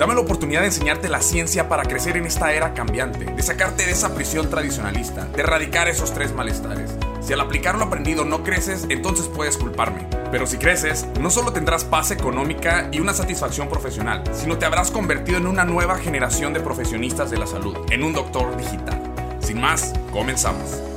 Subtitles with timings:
[0.00, 3.84] Dame la oportunidad de enseñarte la ciencia para crecer en esta era cambiante, de sacarte
[3.84, 6.90] de esa prisión tradicionalista, de erradicar esos tres malestares.
[7.20, 10.06] Si al aplicar lo aprendido no creces, entonces puedes culparme.
[10.30, 14.90] Pero si creces, no solo tendrás paz económica y una satisfacción profesional, sino te habrás
[14.90, 19.02] convertido en una nueva generación de profesionistas de la salud, en un doctor digital.
[19.40, 20.89] Sin más, comenzamos.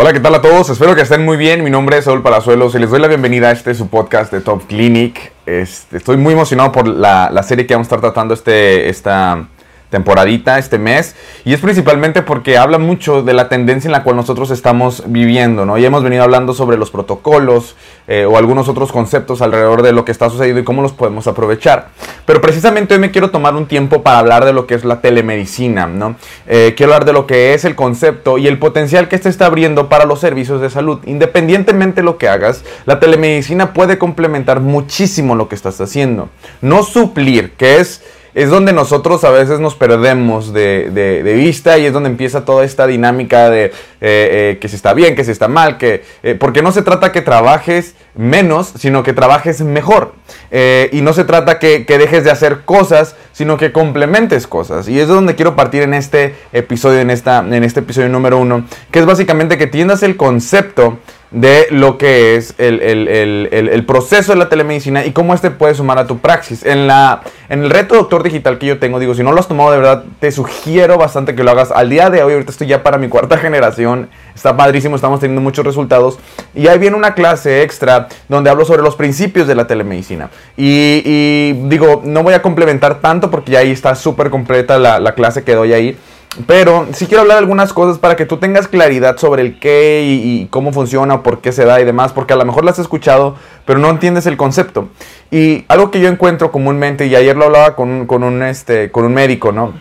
[0.00, 0.70] Hola, ¿qué tal a todos?
[0.70, 1.64] Espero que estén muy bien.
[1.64, 4.40] Mi nombre es Saúl Palazuelos y les doy la bienvenida a este su podcast de
[4.40, 5.32] Top Clinic.
[5.44, 9.48] Este, estoy muy emocionado por la, la, serie que vamos a estar tratando este, esta,
[9.90, 14.16] temporadita este mes y es principalmente porque habla mucho de la tendencia en la cual
[14.16, 15.78] nosotros estamos viviendo, ¿no?
[15.78, 20.04] Y hemos venido hablando sobre los protocolos eh, o algunos otros conceptos alrededor de lo
[20.04, 21.88] que está sucediendo y cómo los podemos aprovechar.
[22.26, 25.00] Pero precisamente hoy me quiero tomar un tiempo para hablar de lo que es la
[25.00, 26.16] telemedicina, ¿no?
[26.46, 29.46] Eh, quiero hablar de lo que es el concepto y el potencial que este está
[29.46, 31.00] abriendo para los servicios de salud.
[31.06, 36.28] Independientemente de lo que hagas, la telemedicina puede complementar muchísimo lo que estás haciendo.
[36.60, 38.02] No suplir, que es
[38.38, 42.86] es donde nosotros a veces nos perdemos de, vista y es donde empieza toda esta
[42.86, 46.62] dinámica de eh, eh, que si está bien, que si está mal, que, eh, porque
[46.62, 50.14] no se trata que trabajes menos, sino que trabajes mejor.
[50.52, 54.88] y no se trata que, que, dejes de hacer cosas, sino que complementes cosas.
[54.88, 58.64] Y es donde quiero partir en este episodio, en, esta, en este episodio número uno,
[58.92, 60.98] que es básicamente que tiendas el concepto
[61.30, 66.06] de lo que es el, proceso de la telemedicina y cómo este puede sumar a
[66.06, 66.64] tu praxis.
[66.64, 69.48] En, la, en el reto doctor digital que yo tengo, digo, si no lo has
[69.48, 71.70] tomado de verdad, te sugiero bastante que lo hagas.
[71.70, 75.42] Al día de hoy, ahorita estoy ya para mi cuarta generación, está padrísimo, estamos teniendo
[75.42, 76.18] muchos resultados.
[76.54, 80.30] Y ahí viene una clase extra donde hablo sobre los principios de la telemedicina.
[80.56, 85.14] Y, digo, no voy a complementar tanto porque ya ahí está súper completa la, la
[85.14, 85.98] clase que doy ahí.
[86.46, 90.02] Pero sí quiero hablar de algunas cosas para que tú tengas claridad sobre el qué
[90.04, 92.84] y, cómo funciona, por qué se da y demás, porque a lo mejor las has
[92.84, 93.34] escuchado,
[93.64, 94.88] pero no entiendes el concepto.
[95.30, 99.14] Y algo que yo encuentro comúnmente, y ayer lo hablaba con, un, este, con un
[99.14, 99.74] médico, ¿no?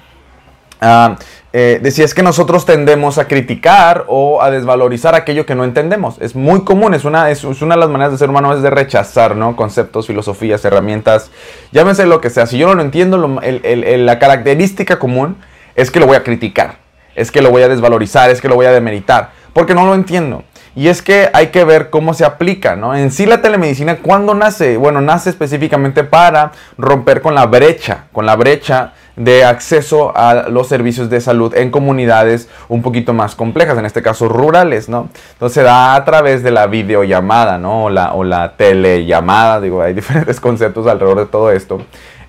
[0.80, 1.16] Ah,
[1.54, 6.18] eh, decía es que nosotros tendemos a criticar o a desvalorizar aquello que no entendemos.
[6.20, 8.70] Es muy común, es una, es, una de las maneras de ser humano, es de
[8.70, 9.56] rechazar ¿no?
[9.56, 11.32] conceptos, filosofías, herramientas,
[11.72, 12.46] llámese lo que sea.
[12.46, 15.38] Si yo no lo entiendo, la característica común
[15.78, 16.76] es que lo voy a criticar,
[17.16, 19.96] es que lo voy a desvalorizar, es que lo voy a demeritar, porque no lo
[19.96, 20.44] entiendo.
[20.76, 22.96] Y es que hay que ver cómo se aplica, ¿no?
[22.96, 24.78] En sí la telemedicina, ¿cuándo nace?
[24.78, 30.68] Bueno, nace específicamente para romper con la brecha, con la brecha de acceso a los
[30.68, 35.10] servicios de salud en comunidades un poquito más complejas, en este caso rurales, ¿no?
[35.34, 37.86] Entonces se da a través de la videollamada, ¿no?
[37.86, 41.80] O la, o la telellamada, digo, hay diferentes conceptos alrededor de todo esto.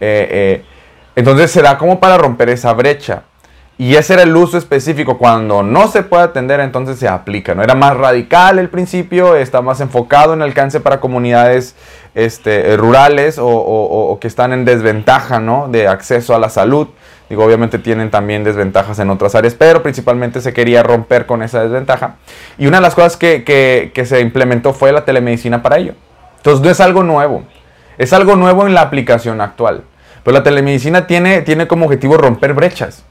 [0.00, 0.64] Eh, eh,
[1.16, 3.24] entonces se da como para romper esa brecha.
[3.80, 5.18] Y ese era el uso específico.
[5.18, 7.54] Cuando no se puede atender, entonces se aplica.
[7.54, 7.62] ¿no?
[7.62, 11.76] Era más radical el principio, está más enfocado en alcance para comunidades
[12.16, 15.68] este, rurales o, que están en desventaja ¿no?
[15.68, 16.88] de acceso a la salud.
[17.30, 21.62] Digo, obviamente tienen también desventajas en otras áreas, pero principalmente se quería romper con esa
[21.62, 22.16] desventaja.
[22.58, 25.92] Y una de las cosas que, que se implementó fue la telemedicina para ello.
[26.38, 27.44] Entonces no es algo nuevo,
[27.96, 29.84] es algo nuevo en la aplicación actual.
[30.24, 33.04] Pero la telemedicina tiene, tiene como objetivo romper brechas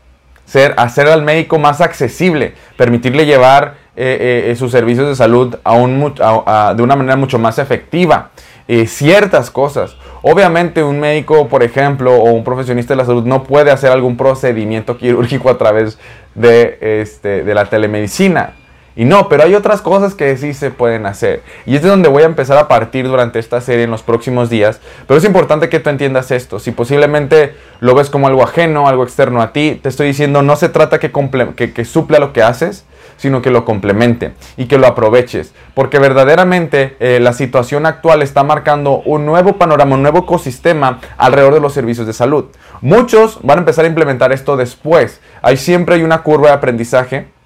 [0.47, 6.73] ser, hacer al médico más accesible, permitirle llevar eh, eh, sus servicios de salud a
[6.75, 8.31] de una manera mucho más efectiva.
[8.69, 9.95] Eh, ciertas cosas.
[10.21, 14.17] Obviamente un médico, por ejemplo, o un profesionista de la salud no puede hacer algún
[14.17, 15.97] procedimiento quirúrgico a través
[16.35, 18.55] de, este, de la telemedicina.
[18.97, 21.43] Y no, pero hay otras cosas que sí se pueden hacer.
[21.67, 24.49] Y es de donde voy a empezar a partir durante esta serie en los próximos
[24.49, 24.81] días.
[25.07, 26.57] Pero es importante que tú entiendas esto.
[26.57, 30.55] Si posiblemente lo ves como algo ajeno, algo externo a ti, te estoy diciendo, no
[30.55, 31.11] se trata que,
[31.55, 32.85] que, que supla lo que haces,
[33.17, 35.53] sino que lo complemente y que lo aproveches.
[35.75, 41.53] Porque verdaderamente eh, la situación actual está marcando un nuevo panorama, un nuevo ecosistema alrededor
[41.53, 42.45] de los servicios de salud.
[42.81, 45.21] Muchos van a empezar a implementar esto después.
[45.43, 47.36] Hay siempre hay una curva de aprendizaje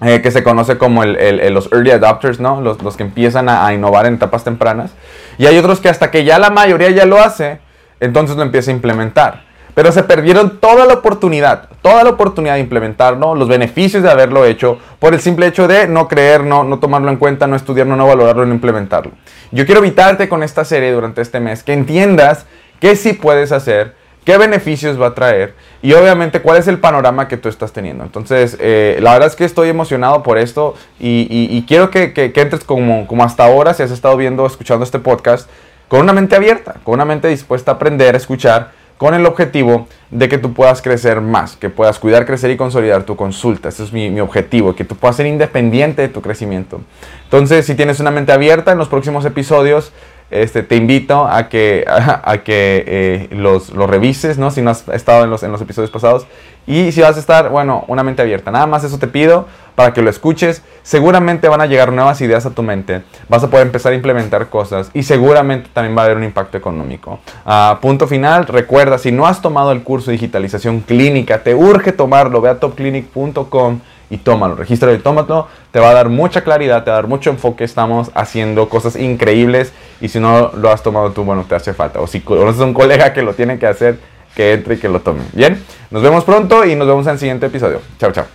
[0.00, 2.60] eh, que se conoce como los early adopters, ¿no?
[2.60, 4.92] Los, que empiezan a, innovar en etapas tempranas.
[5.38, 7.58] Y hay otros que hasta que ya la mayoría ya lo hace,
[7.98, 9.48] entonces lo empieza a implementar.
[9.74, 13.34] Pero se perdieron toda la oportunidad, toda la oportunidad de implementar, ¿no?
[13.34, 17.10] Los beneficios de haberlo hecho por el simple hecho de no creer, no, no tomarlo
[17.10, 19.12] en cuenta, no estudiarlo, no valorarlo, no implementarlo.
[19.50, 22.46] Yo quiero evitarte con esta serie durante este mes que entiendas
[22.80, 23.97] que sí puedes hacer
[24.28, 28.04] qué beneficios va a traer y obviamente cuál es el panorama que tú estás teniendo.
[28.04, 32.62] Entonces, eh, la verdad es que estoy emocionado por esto y, quiero que, que, entres
[32.62, 35.48] como, hasta ahora, si has estado viendo, escuchando este podcast,
[35.88, 39.88] con una mente abierta, con una mente dispuesta a aprender, a escuchar, con el objetivo
[40.10, 43.70] de que tú puedas crecer más, que puedas cuidar, crecer y consolidar tu consulta.
[43.70, 46.82] Ese es mi, mi, objetivo, que tú puedas ser independiente de tu crecimiento.
[47.24, 49.90] Entonces, si tienes una mente abierta, en los próximos episodios
[50.30, 54.50] este, te invito a que, a, que eh, los, revises, ¿no?
[54.50, 56.26] Si no has estado en los, en los episodios pasados.
[56.66, 58.50] Y si vas a estar, bueno, una mente abierta.
[58.50, 60.62] Nada más eso te pido para que lo escuches.
[60.82, 63.02] Seguramente van a llegar nuevas ideas a tu mente.
[63.26, 64.90] Vas a poder empezar a implementar cosas.
[64.92, 67.20] Y seguramente también va a haber un impacto económico.
[67.46, 68.46] Ah, punto final.
[68.46, 72.42] Recuerda, si no has tomado el curso de digitalización clínica, te urge tomarlo.
[72.42, 76.90] Ve a topclinic.com y tómalo, regístralo y tómalo, te va a dar mucha claridad, te
[76.90, 81.12] va a dar mucho enfoque, estamos haciendo cosas increíbles y si no lo has tomado
[81.12, 82.00] tú, bueno, te hace falta.
[82.00, 83.98] O si conoces a un colega que lo tiene que hacer,
[84.34, 85.22] que entre y que lo tome.
[85.32, 87.80] Bien, nos vemos pronto y nos vemos en el siguiente episodio.
[87.98, 88.26] Chao, chao.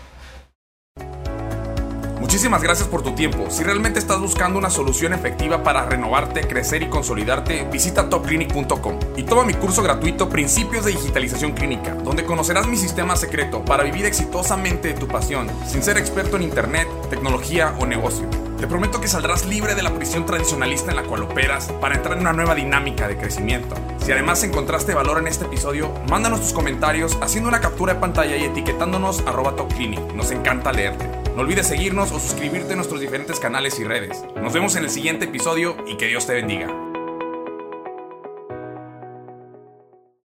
[2.34, 3.46] Muchísimas gracias por tu tiempo.
[3.50, 9.24] Si realmente estás buscando una solución efectiva para renovarte, crecer y consolidarte, visita topclinic.com y
[9.24, 14.06] toma mi curso gratuito Principios de Digitalización Clínica, donde conocerás mi sistema secreto para vivir
[14.06, 18.28] exitosamente tu pasión, sin ser experto en Internet, tecnología o negocio.
[18.64, 22.16] Te prometo que saldrás libre de la prisión tradicionalista en la cual operas para entrar
[22.16, 23.76] en una nueva dinámica de crecimiento.
[23.98, 28.38] Si además encontraste valor en este episodio, mándanos tus comentarios haciendo una captura de pantalla
[28.38, 30.14] y etiquetándonos arroba topclinic.
[30.14, 31.10] Nos encanta leerte.
[31.36, 34.24] No olvides seguirnos o suscribirte a nuestros diferentes canales y redes.
[34.42, 36.93] Nos vemos en el siguiente episodio y que Dios te bendiga.